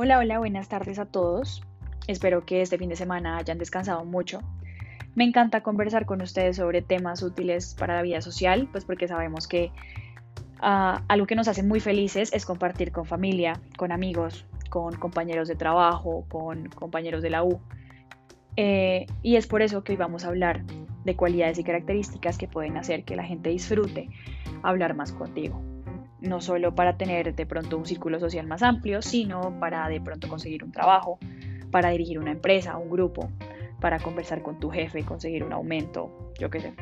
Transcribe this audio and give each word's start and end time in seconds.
Hola, 0.00 0.20
hola, 0.20 0.38
buenas 0.38 0.68
tardes 0.68 1.00
a 1.00 1.06
todos. 1.06 1.60
Espero 2.06 2.46
que 2.46 2.62
este 2.62 2.78
fin 2.78 2.88
de 2.88 2.94
semana 2.94 3.36
hayan 3.36 3.58
descansado 3.58 4.04
mucho. 4.04 4.38
Me 5.16 5.24
encanta 5.24 5.64
conversar 5.64 6.06
con 6.06 6.22
ustedes 6.22 6.54
sobre 6.54 6.82
temas 6.82 7.20
útiles 7.20 7.74
para 7.76 7.96
la 7.96 8.02
vida 8.02 8.20
social, 8.20 8.68
pues 8.70 8.84
porque 8.84 9.08
sabemos 9.08 9.48
que 9.48 9.72
ah, 10.60 11.02
algo 11.08 11.26
que 11.26 11.34
nos 11.34 11.48
hace 11.48 11.64
muy 11.64 11.80
felices 11.80 12.32
es 12.32 12.46
compartir 12.46 12.92
con 12.92 13.06
familia, 13.06 13.60
con 13.76 13.90
amigos, 13.90 14.46
con 14.70 14.94
compañeros 14.94 15.48
de 15.48 15.56
trabajo, 15.56 16.24
con 16.28 16.68
compañeros 16.68 17.20
de 17.20 17.30
la 17.30 17.42
U. 17.42 17.58
Eh, 18.54 19.04
y 19.24 19.34
es 19.34 19.48
por 19.48 19.62
eso 19.62 19.82
que 19.82 19.94
hoy 19.94 19.98
vamos 19.98 20.24
a 20.24 20.28
hablar 20.28 20.62
de 21.04 21.16
cualidades 21.16 21.58
y 21.58 21.64
características 21.64 22.38
que 22.38 22.46
pueden 22.46 22.76
hacer 22.76 23.02
que 23.02 23.16
la 23.16 23.24
gente 23.24 23.50
disfrute 23.50 24.08
hablar 24.62 24.94
más 24.94 25.10
contigo 25.10 25.60
no 26.20 26.40
solo 26.40 26.74
para 26.74 26.96
tener 26.96 27.34
de 27.34 27.46
pronto 27.46 27.76
un 27.76 27.86
círculo 27.86 28.18
social 28.18 28.46
más 28.46 28.62
amplio, 28.62 29.02
sino 29.02 29.58
para 29.60 29.88
de 29.88 30.00
pronto 30.00 30.28
conseguir 30.28 30.64
un 30.64 30.72
trabajo, 30.72 31.18
para 31.70 31.90
dirigir 31.90 32.18
una 32.18 32.32
empresa, 32.32 32.76
un 32.76 32.90
grupo, 32.90 33.30
para 33.80 33.98
conversar 33.98 34.42
con 34.42 34.58
tu 34.58 34.70
jefe, 34.70 35.04
conseguir 35.04 35.44
un 35.44 35.52
aumento, 35.52 36.32
yo 36.38 36.50
qué 36.50 36.60
sé. 36.60 36.74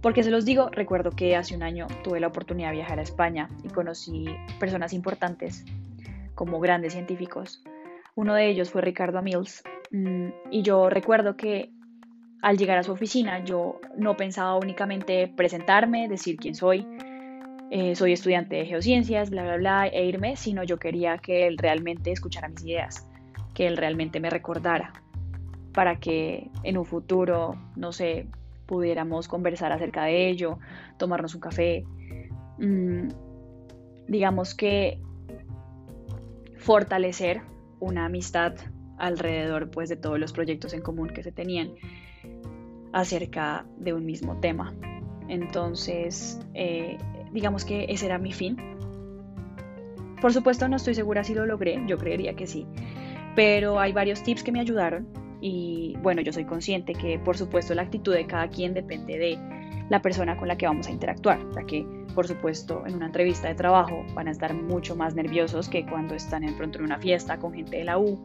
Porque 0.00 0.24
se 0.24 0.30
los 0.30 0.44
digo, 0.44 0.68
recuerdo 0.68 1.12
que 1.12 1.36
hace 1.36 1.54
un 1.54 1.62
año 1.62 1.86
tuve 2.02 2.18
la 2.18 2.26
oportunidad 2.26 2.70
de 2.70 2.76
viajar 2.76 2.98
a 2.98 3.02
España 3.02 3.48
y 3.62 3.68
conocí 3.68 4.26
personas 4.58 4.92
importantes 4.92 5.64
como 6.34 6.58
grandes 6.58 6.92
científicos. 6.92 7.62
Uno 8.16 8.34
de 8.34 8.48
ellos 8.48 8.70
fue 8.70 8.82
Ricardo 8.82 9.22
Mills 9.22 9.62
mm, 9.92 10.28
y 10.50 10.62
yo 10.62 10.90
recuerdo 10.90 11.36
que 11.36 11.70
al 12.42 12.58
llegar 12.58 12.78
a 12.78 12.82
su 12.82 12.90
oficina 12.90 13.44
yo 13.44 13.80
no 13.96 14.16
pensaba 14.16 14.56
únicamente 14.56 15.28
presentarme, 15.28 16.08
decir 16.08 16.36
quién 16.36 16.56
soy, 16.56 16.84
eh, 17.74 17.96
soy 17.96 18.12
estudiante 18.12 18.56
de 18.56 18.66
geociencias, 18.66 19.30
bla, 19.30 19.44
bla, 19.44 19.56
bla, 19.56 19.86
e 19.86 20.04
irme, 20.04 20.36
sino 20.36 20.62
yo 20.62 20.76
quería 20.78 21.16
que 21.16 21.46
él 21.46 21.56
realmente 21.56 22.12
escuchara 22.12 22.50
mis 22.50 22.62
ideas, 22.66 23.08
que 23.54 23.66
él 23.66 23.78
realmente 23.78 24.20
me 24.20 24.28
recordara, 24.28 24.92
para 25.72 25.98
que 25.98 26.50
en 26.64 26.76
un 26.76 26.84
futuro, 26.84 27.56
no 27.74 27.92
sé, 27.92 28.26
pudiéramos 28.66 29.26
conversar 29.26 29.72
acerca 29.72 30.04
de 30.04 30.28
ello, 30.28 30.58
tomarnos 30.98 31.34
un 31.34 31.40
café. 31.40 31.86
Mm, 32.58 33.08
digamos 34.06 34.54
que 34.54 35.00
fortalecer 36.58 37.40
una 37.80 38.04
amistad 38.04 38.52
alrededor 38.98 39.70
pues 39.70 39.88
de 39.88 39.96
todos 39.96 40.18
los 40.18 40.34
proyectos 40.34 40.74
en 40.74 40.82
común 40.82 41.08
que 41.08 41.22
se 41.22 41.32
tenían 41.32 41.70
acerca 42.92 43.64
de 43.78 43.94
un 43.94 44.04
mismo 44.04 44.38
tema. 44.40 44.74
Entonces, 45.28 46.38
eh, 46.52 46.98
digamos 47.32 47.64
que 47.64 47.86
ese 47.88 48.06
era 48.06 48.18
mi 48.18 48.32
fin. 48.32 48.56
Por 50.20 50.32
supuesto 50.32 50.68
no 50.68 50.76
estoy 50.76 50.94
segura 50.94 51.24
si 51.24 51.34
lo 51.34 51.46
logré, 51.46 51.82
yo 51.86 51.98
creería 51.98 52.34
que 52.34 52.46
sí, 52.46 52.66
pero 53.34 53.80
hay 53.80 53.92
varios 53.92 54.22
tips 54.22 54.44
que 54.44 54.52
me 54.52 54.60
ayudaron 54.60 55.08
y 55.40 55.96
bueno, 56.02 56.22
yo 56.22 56.32
soy 56.32 56.44
consciente 56.44 56.92
que 56.92 57.18
por 57.18 57.36
supuesto 57.36 57.74
la 57.74 57.82
actitud 57.82 58.14
de 58.14 58.26
cada 58.26 58.48
quien 58.48 58.74
depende 58.74 59.18
de 59.18 59.38
la 59.88 60.00
persona 60.00 60.36
con 60.36 60.46
la 60.46 60.56
que 60.56 60.66
vamos 60.66 60.86
a 60.86 60.92
interactuar, 60.92 61.40
ya 61.56 61.64
que 61.64 61.84
por 62.14 62.28
supuesto 62.28 62.84
en 62.86 62.94
una 62.94 63.06
entrevista 63.06 63.48
de 63.48 63.54
trabajo 63.54 64.04
van 64.14 64.28
a 64.28 64.30
estar 64.30 64.54
mucho 64.54 64.94
más 64.94 65.14
nerviosos 65.14 65.68
que 65.68 65.84
cuando 65.84 66.14
están 66.14 66.44
en 66.44 66.56
pronto 66.56 66.78
en 66.78 66.84
una 66.84 66.98
fiesta 66.98 67.38
con 67.38 67.52
gente 67.52 67.78
de 67.78 67.84
la 67.84 67.98
U. 67.98 68.24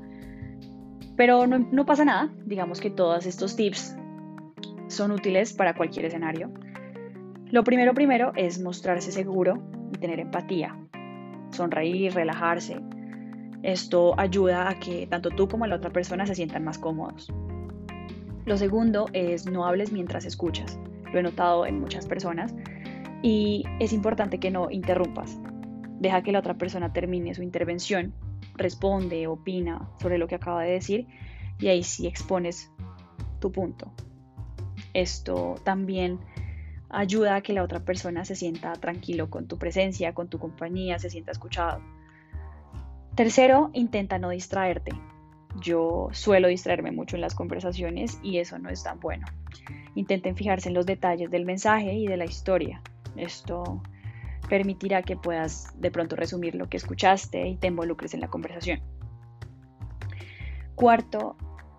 Pero 1.15 1.47
no 1.47 1.85
pasa 1.85 2.05
nada, 2.05 2.31
digamos 2.45 2.79
que 2.79 2.91
todos 2.91 3.25
estos 3.25 3.55
tips 3.55 3.95
son 4.87 5.11
útiles 5.11 5.53
para 5.53 5.73
cualquier 5.73 6.05
escenario. 6.05 6.51
Lo 7.49 7.63
primero 7.63 7.93
primero 7.93 8.33
es 8.35 8.59
mostrarse 8.59 9.11
seguro 9.11 9.63
y 9.93 9.97
tener 9.99 10.19
empatía, 10.19 10.77
sonreír, 11.51 12.13
relajarse. 12.13 12.81
Esto 13.63 14.19
ayuda 14.19 14.69
a 14.69 14.79
que 14.79 15.07
tanto 15.07 15.29
tú 15.29 15.47
como 15.47 15.65
la 15.65 15.77
otra 15.77 15.91
persona 15.91 16.25
se 16.25 16.35
sientan 16.35 16.65
más 16.65 16.77
cómodos. 16.77 17.31
Lo 18.45 18.57
segundo 18.57 19.05
es 19.13 19.45
no 19.45 19.65
hables 19.65 19.93
mientras 19.93 20.25
escuchas. 20.25 20.77
Lo 21.13 21.19
he 21.19 21.23
notado 21.23 21.65
en 21.65 21.79
muchas 21.79 22.05
personas 22.05 22.53
y 23.23 23.63
es 23.79 23.93
importante 23.93 24.39
que 24.39 24.51
no 24.51 24.69
interrumpas. 24.69 25.39
Deja 26.01 26.23
que 26.23 26.33
la 26.33 26.39
otra 26.39 26.57
persona 26.57 26.91
termine 26.91 27.33
su 27.33 27.43
intervención, 27.43 28.13
responde, 28.55 29.25
opina 29.27 29.89
sobre 30.01 30.17
lo 30.17 30.27
que 30.27 30.35
acaba 30.35 30.63
de 30.63 30.71
decir 30.71 31.07
y 31.59 31.67
ahí 31.67 31.83
sí 31.83 32.07
expones 32.07 32.73
tu 33.39 33.53
punto. 33.53 33.93
Esto 34.93 35.55
también 35.63 36.19
ayuda 36.89 37.35
a 37.35 37.41
que 37.41 37.53
la 37.53 37.63
otra 37.63 37.79
persona 37.79 38.25
se 38.25 38.35
sienta 38.35 38.73
tranquilo 38.73 39.29
con 39.29 39.47
tu 39.47 39.57
presencia, 39.57 40.13
con 40.13 40.29
tu 40.29 40.39
compañía, 40.39 40.99
se 40.99 41.09
sienta 41.09 41.31
escuchado. 41.31 41.81
Tercero, 43.15 43.71
intenta 43.73 44.19
no 44.19 44.29
distraerte. 44.29 44.91
Yo 45.61 46.09
suelo 46.11 46.47
distraerme 46.47 46.91
mucho 46.91 47.15
en 47.15 47.21
las 47.21 47.33
conversaciones 47.33 48.19
y 48.21 48.37
eso 48.37 48.59
no 48.59 48.69
es 48.69 48.83
tan 48.83 48.99
bueno. 48.99 49.25
Intenten 49.95 50.35
fijarse 50.35 50.69
en 50.69 50.75
los 50.75 50.85
detalles 50.85 51.31
del 51.31 51.45
mensaje 51.45 51.93
y 51.93 52.07
de 52.07 52.17
la 52.17 52.25
historia. 52.25 52.81
Esto 53.15 53.81
permitirá 54.47 55.01
que 55.01 55.17
puedas 55.17 55.73
de 55.79 55.91
pronto 55.91 56.15
resumir 56.15 56.55
lo 56.55 56.69
que 56.69 56.77
escuchaste 56.77 57.47
y 57.47 57.55
te 57.55 57.67
involucres 57.67 58.13
en 58.13 58.21
la 58.21 58.27
conversación. 58.27 58.81
Cuarto, 60.75 61.35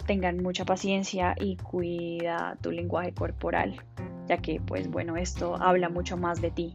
tengan 0.08 0.42
mucha 0.42 0.64
paciencia 0.64 1.36
y 1.38 1.56
cuida 1.56 2.56
tu 2.60 2.72
lenguaje 2.72 3.14
corporal 3.14 3.80
ya 4.28 4.36
que 4.38 4.60
pues 4.60 4.88
bueno, 4.90 5.16
esto 5.16 5.56
habla 5.56 5.88
mucho 5.88 6.16
más 6.16 6.40
de 6.40 6.50
ti. 6.50 6.74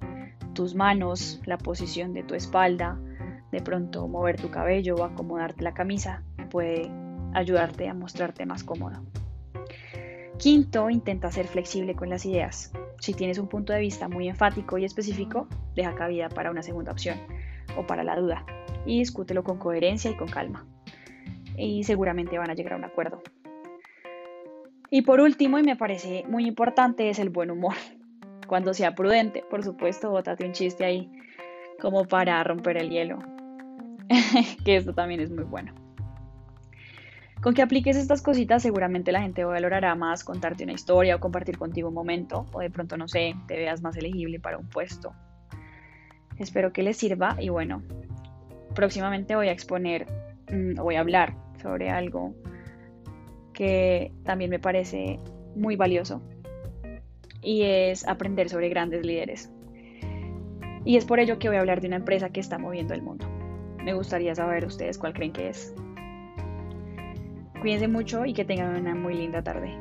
Tus 0.54 0.76
manos, 0.76 1.40
la 1.46 1.58
posición 1.58 2.14
de 2.14 2.24
tu 2.24 2.34
espalda, 2.34 2.98
de 3.52 3.62
pronto 3.62 4.08
mover 4.08 4.42
tu 4.42 4.50
cabello 4.50 4.96
o 4.96 5.04
acomodarte 5.04 5.64
la 5.64 5.74
camisa 5.74 6.24
puede 6.50 6.92
ayudarte 7.34 7.88
a 7.88 7.94
mostrarte 7.94 8.46
más 8.46 8.64
cómodo. 8.64 9.04
Quinto, 10.38 10.90
intenta 10.90 11.32
ser 11.32 11.48
flexible 11.48 11.96
con 11.96 12.10
las 12.10 12.26
ideas. 12.26 12.72
Si 13.00 13.14
tienes 13.14 13.38
un 13.38 13.48
punto 13.48 13.72
de 13.72 13.80
vista 13.80 14.08
muy 14.08 14.28
enfático 14.28 14.78
y 14.78 14.86
específico, 14.86 15.48
deja 15.76 15.96
cabida 15.96 16.30
para 16.30 16.52
una 16.52 16.64
segunda 16.64 16.92
opción 16.92 17.20
o 17.78 17.86
para 17.86 18.04
la 18.04 18.16
duda 18.16 18.46
y 18.86 19.00
discútelo 19.00 19.44
con 19.44 19.58
coherencia 19.58 20.12
y 20.12 20.16
con 20.16 20.28
calma. 20.28 20.66
Y 21.58 21.84
seguramente 21.84 22.38
van 22.38 22.50
a 22.50 22.54
llegar 22.54 22.74
a 22.74 22.78
un 22.78 22.86
acuerdo. 22.86 23.22
Y 24.90 25.02
por 25.02 25.22
último, 25.22 25.58
y 25.60 25.64
me 25.64 25.76
parece 25.76 26.24
muy 26.28 26.46
importante, 26.46 27.10
es 27.10 27.20
el 27.20 27.30
buen 27.30 27.52
humor. 27.52 27.76
Cuando 28.48 28.74
sea 28.74 28.94
prudente, 28.96 29.44
por 29.50 29.64
supuesto, 29.64 30.12
bótate 30.12 30.46
un 30.46 30.52
chiste 30.52 30.86
ahí 30.86 31.12
como 31.80 32.06
para 32.06 32.44
romper 32.44 32.78
el 32.78 32.90
hielo. 32.90 33.20
que 34.66 34.76
esto 34.76 34.94
también 34.94 35.20
es 35.20 35.32
muy 35.32 35.44
bueno. 35.44 35.74
Con 37.44 37.54
que 37.54 37.62
apliques 37.62 37.98
estas 37.98 38.22
cositas, 38.22 38.62
seguramente 38.62 39.12
la 39.12 39.22
gente 39.22 39.44
valorará 39.44 39.96
más 39.96 40.24
contarte 40.24 40.64
una 40.64 40.72
historia 40.72 41.18
o 41.18 41.20
compartir 41.20 41.58
contigo 41.58 41.90
un 41.90 41.94
momento, 41.94 42.46
o 42.54 42.62
de 42.62 42.70
pronto, 42.70 42.96
no 42.96 43.10
sé, 43.10 43.36
te 43.48 43.58
veas 43.58 43.82
más 43.82 43.98
elegible 43.98 44.40
para 44.40 44.58
un 44.58 44.70
puesto. 44.70 45.14
Espero 46.38 46.72
que 46.72 46.84
les 46.84 46.96
sirva 46.96 47.36
y 47.40 47.50
bueno, 47.50 47.84
próximamente 48.74 49.36
voy 49.36 49.50
a 49.50 49.52
exponer, 49.52 50.08
voy 50.76 50.96
a 50.96 51.00
hablar 51.00 51.36
sobre 51.62 51.90
algo 51.90 52.34
que 53.54 54.12
también 54.24 54.50
me 54.50 54.60
parece 54.60 55.20
muy 55.56 55.76
valioso 55.76 56.22
y 57.42 57.64
es 57.64 58.08
aprender 58.08 58.50
sobre 58.50 58.70
grandes 58.70 59.06
líderes. 59.06 59.52
Y 60.86 60.98
es 60.98 61.06
por 61.06 61.20
ello 61.20 61.40
que 61.40 61.48
voy 61.48 61.58
a 61.58 61.62
hablar 61.62 61.82
de 61.82 61.88
una 61.88 61.98
empresa 61.98 62.30
que 62.30 62.40
está 62.40 62.58
moviendo 62.58 62.94
el 62.94 63.02
mundo. 63.02 63.26
Me 63.84 63.94
gustaría 63.94 64.36
saber 64.36 64.66
ustedes 64.66 64.98
cuál 64.98 65.14
creen 65.14 65.34
que 65.34 65.50
es. 65.50 65.74
Cuídense 67.62 67.88
mucho 67.88 68.26
y 68.26 68.34
que 68.34 68.44
tengan 68.44 68.76
una 68.76 68.96
muy 68.96 69.14
linda 69.14 69.42
tarde. 69.42 69.78